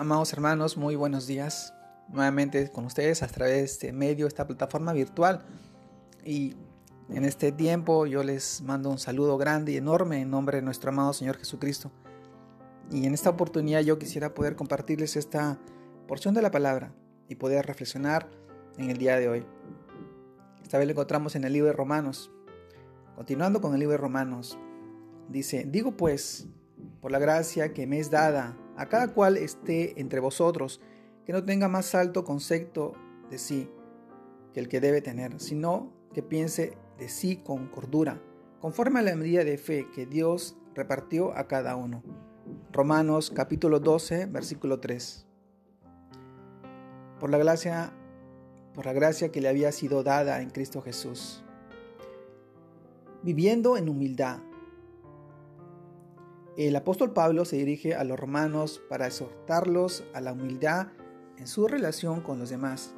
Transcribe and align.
Amados 0.00 0.32
hermanos, 0.32 0.76
muy 0.76 0.94
buenos 0.94 1.26
días. 1.26 1.74
Nuevamente 2.06 2.70
con 2.70 2.84
ustedes 2.84 3.24
a 3.24 3.26
través 3.26 3.52
de 3.52 3.64
este 3.64 3.92
medio, 3.92 4.28
esta 4.28 4.46
plataforma 4.46 4.92
virtual. 4.92 5.44
Y 6.24 6.54
en 7.08 7.24
este 7.24 7.50
tiempo 7.50 8.06
yo 8.06 8.22
les 8.22 8.62
mando 8.62 8.90
un 8.90 8.98
saludo 8.98 9.36
grande 9.38 9.72
y 9.72 9.76
enorme 9.76 10.20
en 10.20 10.30
nombre 10.30 10.58
de 10.58 10.62
nuestro 10.62 10.90
amado 10.90 11.12
Señor 11.12 11.36
Jesucristo. 11.36 11.90
Y 12.92 13.06
en 13.06 13.12
esta 13.12 13.30
oportunidad 13.30 13.80
yo 13.80 13.98
quisiera 13.98 14.34
poder 14.34 14.54
compartirles 14.54 15.16
esta 15.16 15.58
porción 16.06 16.32
de 16.32 16.42
la 16.42 16.52
palabra 16.52 16.92
y 17.28 17.34
poder 17.34 17.66
reflexionar 17.66 18.30
en 18.76 18.90
el 18.90 18.98
día 18.98 19.18
de 19.18 19.28
hoy. 19.28 19.46
Esta 20.62 20.78
vez 20.78 20.86
lo 20.86 20.92
encontramos 20.92 21.34
en 21.34 21.42
el 21.42 21.52
libro 21.52 21.66
de 21.66 21.76
Romanos. 21.76 22.30
Continuando 23.16 23.60
con 23.60 23.74
el 23.74 23.80
libro 23.80 23.94
de 23.94 23.98
Romanos, 23.98 24.60
dice, 25.28 25.64
digo 25.66 25.96
pues, 25.96 26.46
por 27.00 27.10
la 27.10 27.18
gracia 27.18 27.72
que 27.72 27.88
me 27.88 27.98
es 27.98 28.12
dada, 28.12 28.56
a 28.78 28.88
cada 28.88 29.08
cual 29.08 29.36
esté 29.36 30.00
entre 30.00 30.20
vosotros, 30.20 30.80
que 31.26 31.32
no 31.32 31.44
tenga 31.44 31.68
más 31.68 31.94
alto 31.96 32.24
concepto 32.24 32.94
de 33.28 33.38
sí 33.38 33.68
que 34.54 34.60
el 34.60 34.68
que 34.68 34.80
debe 34.80 35.02
tener, 35.02 35.40
sino 35.40 35.92
que 36.14 36.22
piense 36.22 36.78
de 36.96 37.08
sí 37.08 37.36
con 37.36 37.66
cordura, 37.66 38.22
conforme 38.60 39.00
a 39.00 39.02
la 39.02 39.16
medida 39.16 39.44
de 39.44 39.58
fe 39.58 39.88
que 39.94 40.06
Dios 40.06 40.56
repartió 40.74 41.36
a 41.36 41.48
cada 41.48 41.74
uno. 41.74 42.02
Romanos 42.72 43.32
capítulo 43.34 43.80
12, 43.80 44.26
versículo 44.26 44.78
3. 44.78 45.26
Por 47.18 47.30
la 47.30 47.38
gracia 47.38 47.92
por 48.74 48.86
la 48.86 48.92
gracia 48.92 49.32
que 49.32 49.40
le 49.40 49.48
había 49.48 49.72
sido 49.72 50.04
dada 50.04 50.40
en 50.40 50.50
Cristo 50.50 50.82
Jesús. 50.82 51.42
Viviendo 53.24 53.76
en 53.76 53.88
humildad, 53.88 54.38
el 56.66 56.74
apóstol 56.74 57.12
Pablo 57.12 57.44
se 57.44 57.54
dirige 57.54 57.94
a 57.94 58.02
los 58.02 58.18
romanos 58.18 58.82
para 58.88 59.06
exhortarlos 59.06 60.02
a 60.12 60.20
la 60.20 60.32
humildad 60.32 60.88
en 61.36 61.46
su 61.46 61.68
relación 61.68 62.20
con 62.20 62.40
los 62.40 62.50
demás, 62.50 62.96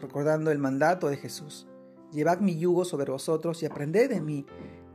recordando 0.00 0.50
el 0.50 0.58
mandato 0.58 1.08
de 1.08 1.16
Jesús. 1.16 1.68
Llevad 2.10 2.40
mi 2.40 2.58
yugo 2.58 2.84
sobre 2.84 3.12
vosotros 3.12 3.62
y 3.62 3.66
aprended 3.66 4.10
de 4.10 4.20
mí, 4.20 4.44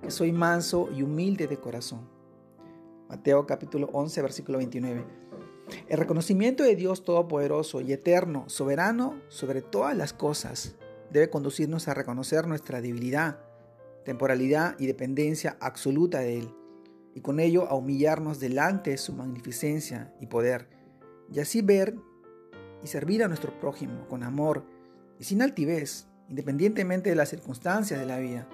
que 0.02 0.11
soy 0.11 0.33
manso 0.33 0.89
y 0.94 1.03
humilde 1.03 1.47
de 1.47 1.58
corazón. 1.58 2.02
Mateo 3.08 3.45
capítulo 3.45 3.89
11, 3.94 4.21
versículo 4.21 4.58
29. 4.58 5.05
El 5.88 5.97
reconocimiento 5.97 6.64
de 6.64 6.75
Dios 6.75 7.05
Todopoderoso 7.05 7.80
y 7.80 7.93
Eterno, 7.93 8.43
soberano 8.47 9.21
sobre 9.30 9.61
todas 9.61 9.95
las 9.95 10.11
cosas, 10.11 10.75
debe 11.11 11.30
conducirnos 11.30 11.88
a 11.88 11.93
reconocer 11.93 12.45
nuestra 12.45 12.81
debilidad, 12.81 13.39
temporalidad 14.03 14.75
y 14.80 14.88
dependencia 14.88 15.55
absoluta 15.61 16.19
de 16.19 16.39
Él 16.39 16.61
y 17.14 17.22
con 17.22 17.40
ello 17.40 17.67
a 17.67 17.76
humillarnos 17.76 18.40
delante 18.40 18.92
de 18.92 18.98
su 18.98 19.14
magnificencia 19.14 20.14
y 20.20 20.28
poder, 20.28 20.70
y 21.31 21.40
así 21.40 21.62
ver 21.62 21.95
y 22.84 22.88
servir 22.88 23.23
a 23.23 23.28
nuestro 23.28 23.58
prójimo 23.59 24.08
con 24.08 24.23
amor 24.23 24.66
y 25.20 25.23
sin 25.23 25.42
altivez, 25.42 26.08
independientemente 26.30 27.09
de 27.09 27.16
las 27.16 27.30
circunstancias 27.30 28.00
de 28.00 28.06
la 28.06 28.20
vida. 28.20 28.48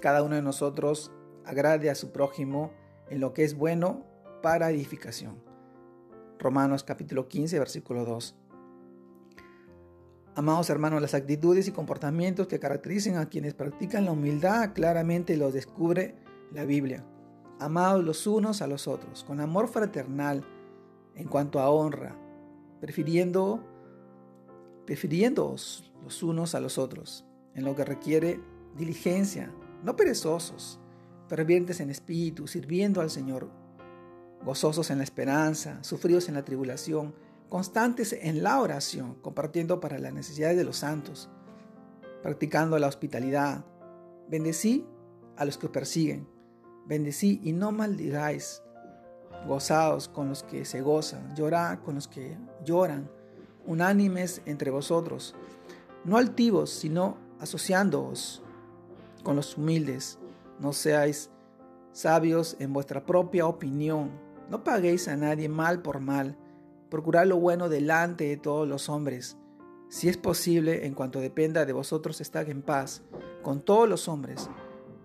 Cada 0.00 0.22
uno 0.22 0.34
de 0.34 0.42
nosotros 0.42 1.12
agrade 1.44 1.90
a 1.90 1.94
su 1.94 2.10
prójimo 2.10 2.72
en 3.10 3.20
lo 3.20 3.32
que 3.32 3.44
es 3.44 3.54
bueno 3.54 4.04
para 4.42 4.70
edificación. 4.70 5.42
Romanos 6.38 6.84
capítulo 6.84 7.28
15, 7.28 7.58
versículo 7.58 8.04
2. 8.04 8.34
Amados 10.36 10.68
hermanos, 10.68 11.00
las 11.00 11.14
actitudes 11.14 11.68
y 11.68 11.72
comportamientos 11.72 12.48
que 12.48 12.58
caracterizan 12.58 13.18
a 13.18 13.28
quienes 13.28 13.54
practican 13.54 14.04
la 14.04 14.12
humildad 14.12 14.72
claramente 14.74 15.36
los 15.36 15.54
descubre 15.54 16.16
la 16.52 16.64
Biblia 16.64 17.04
amados 17.64 18.04
los 18.04 18.26
unos 18.26 18.62
a 18.62 18.66
los 18.66 18.86
otros, 18.86 19.24
con 19.24 19.40
amor 19.40 19.68
fraternal 19.68 20.44
en 21.14 21.28
cuanto 21.28 21.60
a 21.60 21.70
honra, 21.70 22.16
prefiriendo, 22.80 23.64
prefiriéndoos 24.84 25.90
los 26.02 26.22
unos 26.22 26.54
a 26.54 26.60
los 26.60 26.76
otros, 26.76 27.24
en 27.54 27.64
lo 27.64 27.74
que 27.74 27.84
requiere 27.84 28.40
diligencia, 28.76 29.50
no 29.82 29.96
perezosos, 29.96 30.78
fervientes 31.28 31.80
en 31.80 31.90
espíritu, 31.90 32.46
sirviendo 32.46 33.00
al 33.00 33.10
Señor, 33.10 33.48
gozosos 34.44 34.90
en 34.90 34.98
la 34.98 35.04
esperanza, 35.04 35.82
sufridos 35.82 36.28
en 36.28 36.34
la 36.34 36.44
tribulación, 36.44 37.14
constantes 37.48 38.12
en 38.12 38.42
la 38.42 38.60
oración, 38.60 39.14
compartiendo 39.22 39.80
para 39.80 39.98
las 39.98 40.12
necesidades 40.12 40.58
de 40.58 40.64
los 40.64 40.76
santos, 40.76 41.30
practicando 42.22 42.78
la 42.78 42.88
hospitalidad. 42.88 43.64
Bendecí 44.28 44.84
a 45.36 45.44
los 45.44 45.56
que 45.56 45.68
persiguen 45.68 46.33
Bendecí 46.86 47.40
y 47.42 47.52
no 47.52 47.72
maldigáis. 47.72 48.62
Gozaos 49.46 50.08
con 50.08 50.28
los 50.28 50.42
que 50.42 50.64
se 50.64 50.80
gozan, 50.80 51.34
llorad 51.34 51.78
con 51.80 51.96
los 51.96 52.08
que 52.08 52.36
lloran, 52.64 53.10
unánimes 53.66 54.40
entre 54.46 54.70
vosotros, 54.70 55.34
no 56.04 56.16
altivos, 56.16 56.70
sino 56.70 57.16
asociándoos 57.40 58.42
con 59.22 59.36
los 59.36 59.56
humildes. 59.56 60.18
No 60.60 60.72
seáis 60.72 61.30
sabios 61.92 62.56
en 62.58 62.72
vuestra 62.72 63.04
propia 63.04 63.46
opinión. 63.46 64.10
No 64.50 64.62
paguéis 64.62 65.08
a 65.08 65.16
nadie 65.16 65.48
mal 65.48 65.82
por 65.82 66.00
mal. 66.00 66.36
Procurad 66.90 67.26
lo 67.26 67.38
bueno 67.38 67.68
delante 67.68 68.24
de 68.24 68.36
todos 68.36 68.68
los 68.68 68.88
hombres. 68.88 69.36
Si 69.88 70.08
es 70.08 70.16
posible, 70.16 70.86
en 70.86 70.94
cuanto 70.94 71.20
dependa 71.20 71.64
de 71.64 71.72
vosotros, 71.72 72.20
estad 72.20 72.48
en 72.48 72.62
paz 72.62 73.02
con 73.42 73.60
todos 73.62 73.88
los 73.88 74.08
hombres. 74.08 74.50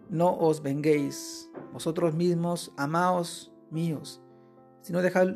No 0.09 0.35
os 0.37 0.61
venguéis 0.61 1.48
vosotros 1.71 2.15
mismos, 2.15 2.73
amaos 2.77 3.51
míos, 3.71 4.21
si 4.81 4.93
no 4.93 5.01
dejad, 5.01 5.27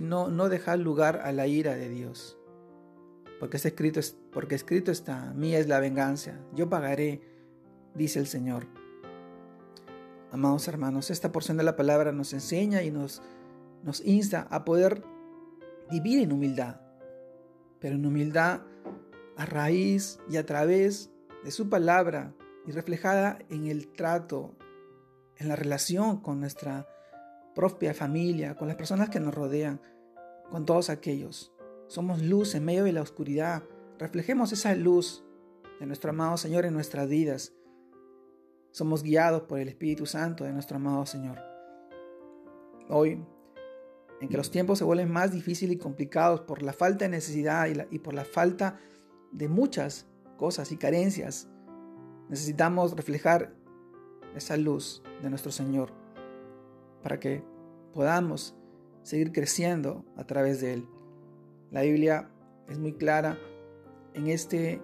no, 0.00 0.48
dejad 0.48 0.78
lugar 0.78 1.20
a 1.24 1.32
la 1.32 1.46
ira 1.46 1.74
de 1.74 1.88
Dios. 1.88 2.38
Porque, 3.38 3.56
está 3.56 3.68
escrito, 3.68 4.00
porque 4.32 4.54
escrito 4.54 4.92
está, 4.92 5.32
mía 5.34 5.58
es 5.58 5.68
la 5.68 5.80
venganza, 5.80 6.38
yo 6.54 6.68
pagaré, 6.68 7.22
dice 7.94 8.18
el 8.18 8.26
Señor. 8.26 8.66
Amados 10.30 10.66
hermanos, 10.68 11.10
esta 11.10 11.32
porción 11.32 11.56
de 11.56 11.64
la 11.64 11.76
palabra 11.76 12.12
nos 12.12 12.32
enseña 12.32 12.82
y 12.82 12.90
nos, 12.90 13.22
nos 13.82 14.00
insta 14.00 14.46
a 14.50 14.64
poder 14.64 15.02
vivir 15.90 16.22
en 16.22 16.32
humildad, 16.32 16.80
pero 17.80 17.96
en 17.96 18.06
humildad 18.06 18.62
a 19.36 19.46
raíz 19.46 20.18
y 20.30 20.36
a 20.36 20.46
través 20.46 21.10
de 21.44 21.50
su 21.50 21.68
palabra, 21.68 22.34
y 22.66 22.70
reflejada 22.70 23.38
en 23.48 23.66
el 23.66 23.88
trato, 23.88 24.54
en 25.42 25.48
la 25.48 25.56
relación 25.56 26.20
con 26.20 26.40
nuestra 26.40 26.88
propia 27.54 27.94
familia, 27.94 28.56
con 28.56 28.68
las 28.68 28.76
personas 28.76 29.10
que 29.10 29.20
nos 29.20 29.34
rodean, 29.34 29.80
con 30.50 30.64
todos 30.64 30.90
aquellos. 30.90 31.52
Somos 31.88 32.22
luz 32.22 32.54
en 32.54 32.64
medio 32.64 32.84
de 32.84 32.92
la 32.92 33.02
oscuridad. 33.02 33.62
Reflejemos 33.98 34.52
esa 34.52 34.74
luz 34.74 35.24
de 35.78 35.86
nuestro 35.86 36.10
amado 36.10 36.36
Señor 36.36 36.64
en 36.64 36.74
nuestras 36.74 37.08
vidas. 37.08 37.52
Somos 38.70 39.02
guiados 39.02 39.42
por 39.42 39.58
el 39.58 39.68
Espíritu 39.68 40.06
Santo 40.06 40.44
de 40.44 40.52
nuestro 40.52 40.76
amado 40.76 41.04
Señor. 41.04 41.38
Hoy, 42.88 43.22
en 44.20 44.28
que 44.28 44.36
los 44.36 44.50
tiempos 44.50 44.78
se 44.78 44.84
vuelven 44.84 45.10
más 45.10 45.32
difíciles 45.32 45.76
y 45.76 45.78
complicados 45.78 46.40
por 46.40 46.62
la 46.62 46.72
falta 46.72 47.04
de 47.04 47.10
necesidad 47.10 47.68
y, 47.68 47.94
y 47.94 47.98
por 47.98 48.14
la 48.14 48.24
falta 48.24 48.78
de 49.32 49.48
muchas 49.48 50.06
cosas 50.36 50.72
y 50.72 50.76
carencias 50.76 51.48
Necesitamos 52.32 52.96
reflejar 52.96 53.52
esa 54.34 54.56
luz 54.56 55.02
de 55.22 55.30
nuestro 55.30 55.52
Señor 55.52 55.90
para 57.02 57.18
que 57.18 57.42
podamos 57.92 58.54
seguir 59.02 59.32
creciendo 59.32 60.04
a 60.16 60.24
través 60.24 60.60
de 60.60 60.74
Él. 60.74 60.88
La 61.70 61.82
Biblia 61.82 62.30
es 62.68 62.78
muy 62.78 62.94
clara 62.94 63.38
en 64.14 64.28
este, 64.28 64.80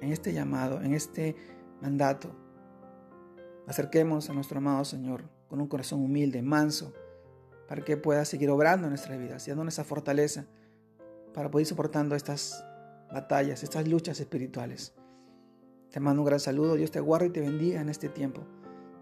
en 0.00 0.12
este 0.12 0.32
llamado, 0.32 0.80
en 0.80 0.94
este 0.94 1.36
mandato. 1.80 2.34
Acerquemos 3.66 4.28
a 4.28 4.34
nuestro 4.34 4.58
amado 4.58 4.84
Señor 4.84 5.24
con 5.48 5.60
un 5.60 5.68
corazón 5.68 6.02
humilde, 6.02 6.42
manso, 6.42 6.92
para 7.68 7.82
que 7.82 7.96
pueda 7.96 8.24
seguir 8.24 8.50
obrando 8.50 8.86
en 8.86 8.90
nuestras 8.90 9.18
vidas 9.18 9.46
y 9.46 9.50
dándonos 9.50 9.74
esa 9.74 9.84
fortaleza 9.84 10.46
para 11.32 11.50
poder 11.50 11.62
ir 11.62 11.68
soportando 11.68 12.14
estas 12.14 12.64
batallas, 13.12 13.62
estas 13.62 13.88
luchas 13.88 14.20
espirituales. 14.20 14.94
Te 15.90 16.00
mando 16.00 16.22
un 16.22 16.26
gran 16.26 16.40
saludo, 16.40 16.74
Dios 16.74 16.90
te 16.90 17.00
guarde 17.00 17.26
y 17.26 17.30
te 17.30 17.40
bendiga 17.40 17.80
en 17.80 17.88
este 17.88 18.08
tiempo, 18.08 18.42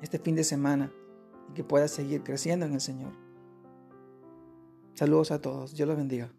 este 0.03 0.19
fin 0.19 0.35
de 0.35 0.45
semana, 0.45 0.93
y 1.49 1.55
que 1.55 1.65
puedas 1.65 1.91
seguir 1.91 2.23
creciendo 2.23 2.67
en 2.67 2.75
el 2.75 2.81
Señor. 2.81 3.13
Saludos 4.95 5.31
a 5.31 5.41
todos, 5.41 5.75
Dios 5.75 5.89
los 5.89 5.97
bendiga. 5.97 6.31